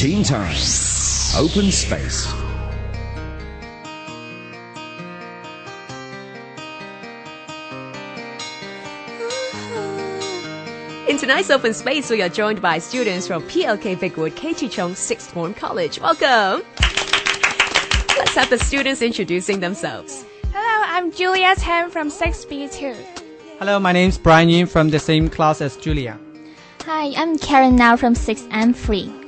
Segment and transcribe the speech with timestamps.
[0.00, 0.56] Teen Time.
[1.36, 2.26] Open Space.
[11.06, 15.32] In tonight's open space, we are joined by students from PLK Vicwood KT Chong Sixth
[15.32, 16.00] Form College.
[16.00, 16.64] Welcome.
[18.16, 20.24] Let's have the students introducing themselves.
[20.54, 22.96] Hello, I'm Julia Tan from 6B2.
[23.58, 26.18] Hello, my name is Brian Yin from the same class as Julia.
[26.86, 29.19] Hi, I'm Karen now from 6M3.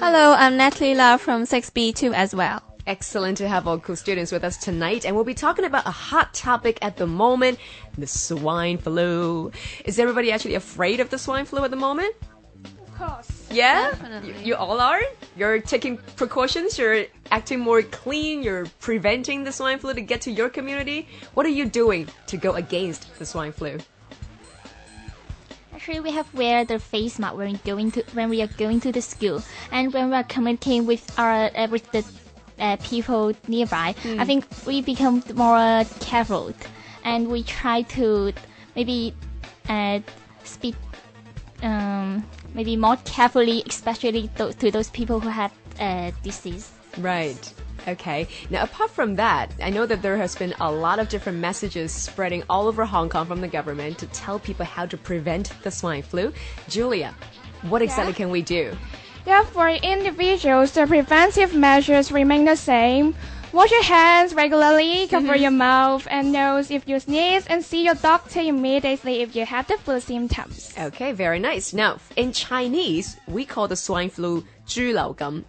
[0.00, 2.62] Hello, I'm Natalie Lau from 6B2 as well.
[2.86, 5.90] Excellent to have all cool students with us tonight, and we'll be talking about a
[5.90, 7.58] hot topic at the moment
[7.98, 9.50] the swine flu.
[9.84, 12.14] Is everybody actually afraid of the swine flu at the moment?
[12.64, 13.48] Of course.
[13.50, 13.90] Yeah?
[13.90, 14.34] Definitely.
[14.38, 15.00] You, you all are?
[15.36, 20.30] You're taking precautions, you're acting more clean, you're preventing the swine flu to get to
[20.30, 21.08] your community.
[21.34, 23.78] What are you doing to go against the swine flu?
[25.88, 29.00] We have wear the face mask when going to when we are going to the
[29.00, 29.42] school
[29.72, 32.04] and when we are communicating with our uh, with the
[32.60, 33.94] uh, people nearby.
[34.04, 36.52] I think we become more careful
[37.04, 38.32] and we try to
[38.76, 39.14] maybe
[39.68, 40.00] uh,
[40.44, 40.74] speak
[41.62, 42.22] um,
[42.54, 46.70] maybe more carefully, especially th- to those people who have uh, disease.
[46.98, 47.52] Right.
[47.88, 48.28] Okay.
[48.50, 51.90] Now, apart from that, I know that there has been a lot of different messages
[51.90, 55.70] spreading all over Hong Kong from the government to tell people how to prevent the
[55.70, 56.32] swine flu.
[56.68, 57.14] Julia,
[57.62, 58.76] what exactly can we do?
[59.26, 63.14] Yeah, for individuals, the preventive measures remain the same.
[63.53, 67.93] Wash your hands regularly, cover your mouth and nose if you sneeze, and see your
[67.93, 70.73] doctor immediately if you have the flu symptoms.
[70.75, 71.71] Okay, very nice.
[71.71, 75.43] Now, in Chinese, we call the swine flu 猪流感.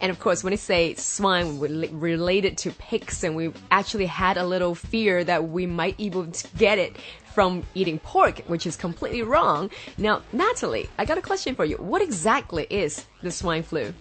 [0.00, 4.36] And of course, when I say swine we related to pigs, and we actually had
[4.36, 6.96] a little fear that we might even get it
[7.34, 9.70] from eating pork, which is completely wrong.
[9.96, 11.76] Now, Natalie, I got a question for you.
[11.78, 13.92] What exactly is the swine flu?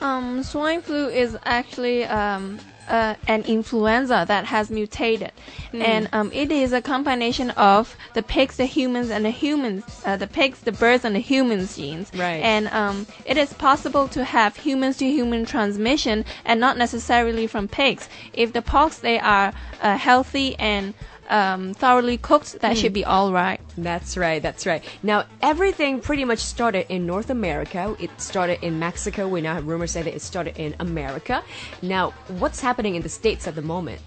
[0.00, 5.31] Um, swine flu is actually um, uh, an influenza that has mutated,
[5.73, 10.17] and um, it is a combination of the pigs, the humans, and the humans, uh,
[10.17, 12.11] the pigs, the birds, and the humans genes.
[12.13, 12.41] Right.
[12.43, 17.67] And um, it is possible to have humans to human transmission, and not necessarily from
[17.67, 18.09] pigs.
[18.33, 20.93] If the pox they are uh, healthy and
[21.29, 23.59] um, thoroughly cooked, that should be all right.
[23.77, 24.83] That's right, that's right.
[25.03, 27.95] Now, everything pretty much started in North America.
[27.99, 29.27] It started in Mexico.
[29.27, 31.43] We now have rumors say that it started in America.
[31.81, 34.01] Now, what's happening in the States at the moment?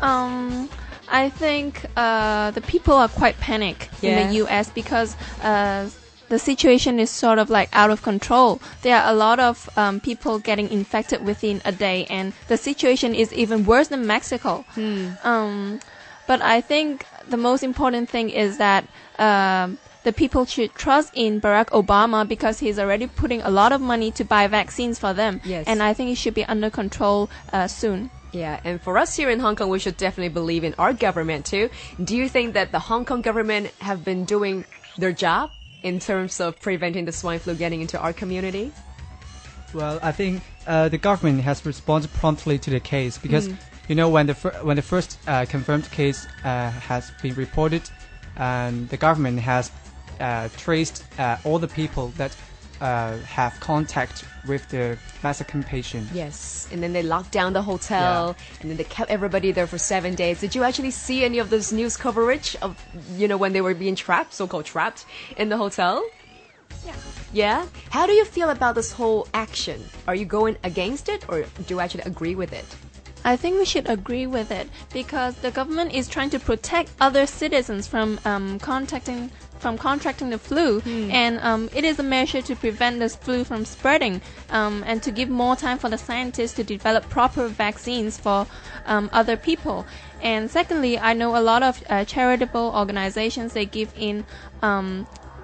[0.00, 0.68] Um,
[1.08, 4.70] I think uh, the people are quite panic in the U.S.
[4.70, 5.88] because uh,
[6.30, 8.60] the situation is sort of like out of control.
[8.82, 13.14] There are a lot of um, people getting infected within a day, and the situation
[13.14, 14.64] is even worse than Mexico.
[15.22, 15.80] Um,
[16.26, 18.86] but I think the most important thing is that.
[19.18, 23.82] Um, the people should trust in Barack Obama because he's already putting a lot of
[23.82, 25.42] money to buy vaccines for them.
[25.44, 25.66] Yes.
[25.66, 28.08] And I think it should be under control uh, soon.
[28.32, 31.44] Yeah, and for us here in Hong Kong, we should definitely believe in our government
[31.44, 31.68] too.
[32.02, 34.64] Do you think that the Hong Kong government have been doing
[34.96, 35.50] their job
[35.82, 38.72] in terms of preventing the swine flu getting into our community?
[39.72, 43.48] Well, I think uh, the government has responded promptly to the case because
[43.88, 47.82] you know when the when the first uh, confirmed case uh, has been reported,
[48.36, 49.70] and the government has
[50.18, 52.36] uh, traced uh, all the people that
[52.80, 56.08] uh, have contact with the Mexican patient.
[56.12, 59.78] Yes, and then they locked down the hotel, and then they kept everybody there for
[59.78, 60.40] seven days.
[60.40, 62.82] Did you actually see any of this news coverage of,
[63.16, 65.04] you know, when they were being trapped, so-called trapped,
[65.36, 66.04] in the hotel?
[66.86, 66.94] Yeah.
[67.32, 67.66] Yeah?
[67.90, 69.84] How do you feel about this whole action?
[70.08, 72.64] Are you going against it, or do you actually agree with it?
[73.22, 77.26] I think we should agree with it because the government is trying to protect other
[77.26, 79.30] citizens from um, contacting
[79.60, 83.64] from contracting the flu, and um, it is a measure to prevent this flu from
[83.64, 88.46] spreading, um, and to give more time for the scientists to develop proper vaccines for
[88.86, 89.86] um, other people.
[90.22, 94.24] And secondly, I know a lot of uh, charitable organizations they give in.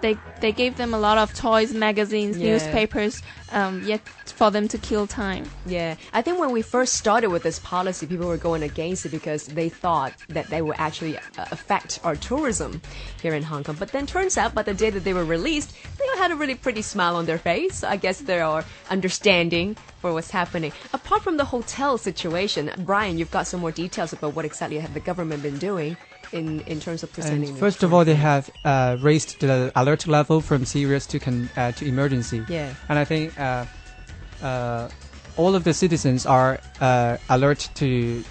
[0.01, 2.51] They, they gave them a lot of toys, magazines, Yeah.
[2.53, 5.49] newspapers, um, yet for them to kill time.
[5.65, 9.11] Yeah, I think when we first started with this policy, people were going against it
[9.11, 12.83] because they thought that they would actually uh, affect our tourism
[13.23, 13.77] here in Hong Kong.
[13.79, 16.55] But then turns out by the day that they were released, they had a really
[16.55, 17.85] pretty smile on their face.
[17.85, 20.73] I guess they are understanding for what's happening.
[20.93, 24.95] Apart from the hotel situation, Brian, you've got some more details about what exactly have
[24.95, 25.97] the government been doing
[26.33, 27.51] in, in terms of presenting.
[27.51, 31.51] And first of all, they have uh, raised the alert level from serious to con-
[31.57, 32.45] uh, to emergency.
[32.49, 32.75] Yeah.
[32.89, 33.67] And I think uh,
[34.43, 34.89] uh,
[35.37, 38.25] all of the citizens are uh, alert to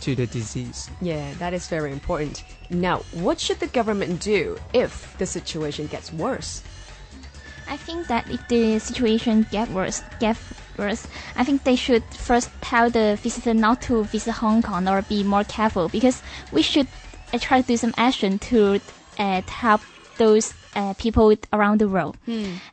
[0.00, 0.88] to the disease.
[1.02, 2.44] Yeah, that is very important.
[2.70, 6.62] Now, what should the government do if the situation gets worse?
[7.70, 10.36] I think that if the situation get worse, get
[10.76, 11.06] worse,
[11.36, 15.22] I think they should first tell the visitor not to visit Hong Kong or be
[15.22, 16.20] more careful because
[16.52, 16.88] we should
[17.32, 18.80] uh, try to do some action to
[19.18, 19.82] uh, help
[20.16, 22.16] those uh, people around the world.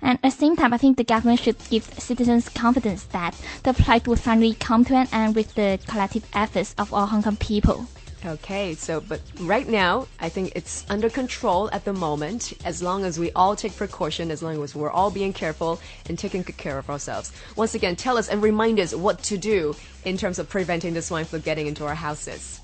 [0.01, 3.73] And at the same time, I think the government should give citizens confidence that the
[3.73, 7.37] plight will finally come to an end with the collective efforts of all Hong Kong
[7.37, 7.87] people.
[8.25, 12.53] Okay, so but right now, I think it's under control at the moment.
[12.65, 15.79] As long as we all take precaution, as long as we're all being careful
[16.09, 17.31] and taking good care of ourselves.
[17.55, 21.01] Once again, tell us and remind us what to do in terms of preventing the
[21.01, 22.59] swine flu getting into our houses.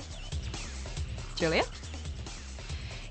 [1.35, 1.63] Julia?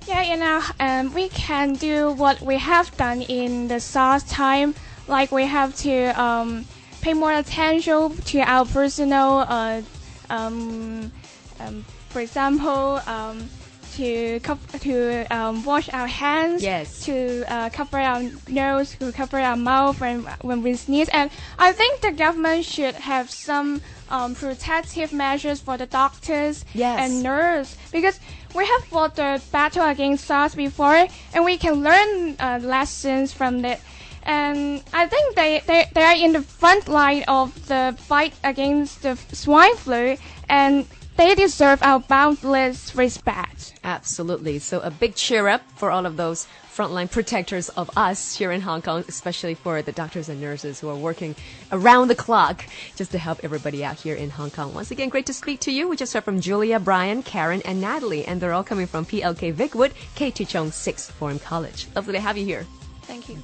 [0.08, 4.74] Yeah, you know, um, we can do what we have done in the SARS time.
[5.06, 6.64] Like we have to um,
[7.02, 9.82] pay more attention to our personal, uh,
[10.28, 11.12] um,
[11.60, 13.48] um, for example, um,
[13.96, 14.38] to
[14.80, 17.04] to um, wash our hands, Yes.
[17.04, 21.08] to uh, cover our nose, to cover our mouth when when we sneeze.
[21.12, 23.80] And I think the government should have some
[24.10, 26.98] um, protective measures for the doctors Yes.
[27.00, 28.18] and nurses because
[28.54, 33.64] we have fought the battle against SARS before and we can learn uh, lessons from
[33.64, 33.80] it.
[34.24, 39.02] And I think they, they, they are in the front line of the fight against
[39.02, 40.16] the swine flu
[40.48, 40.86] and
[41.16, 43.74] they deserve our boundless respect.
[43.84, 44.58] Absolutely.
[44.58, 48.62] So a big cheer up for all of those frontline protectors of us here in
[48.62, 51.34] Hong Kong, especially for the doctors and nurses who are working
[51.70, 52.64] around the clock
[52.96, 54.72] just to help everybody out here in Hong Kong.
[54.72, 55.88] Once again, great to speak to you.
[55.88, 59.52] We just heard from Julia, Brian, Karen, and Natalie, and they're all coming from PLK
[59.54, 61.88] Vicwood, KT Chong Sixth Form College.
[61.94, 62.66] Lovely to have you here.
[63.02, 63.36] Thank you.